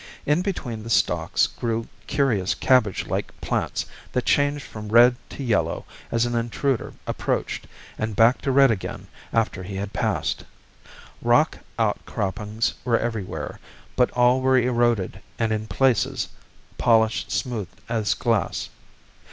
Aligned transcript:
In 0.25 0.41
between 0.41 0.81
the 0.81 0.89
stalks 0.89 1.45
grew 1.45 1.87
curious 2.07 2.55
cabbage 2.55 3.05
like 3.05 3.39
plants 3.39 3.85
that 4.13 4.25
changed 4.25 4.63
from 4.63 4.89
red 4.89 5.15
to 5.29 5.43
yellow 5.43 5.85
as 6.11 6.25
an 6.25 6.33
intruder 6.33 6.95
approached 7.05 7.67
and 7.99 8.15
back 8.15 8.41
to 8.41 8.51
red 8.51 8.71
again 8.71 9.05
after 9.31 9.61
he 9.61 9.75
had 9.75 9.93
passed. 9.93 10.43
Rock 11.21 11.59
outcroppings 11.77 12.73
were 12.83 12.97
everywhere, 12.97 13.59
but 13.95 14.09
all 14.13 14.41
were 14.41 14.57
eroded 14.57 15.21
and 15.37 15.51
in 15.51 15.67
places 15.67 16.29
polished 16.79 17.29
smooth 17.31 17.67
as 17.87 18.15
glass. 18.15 18.69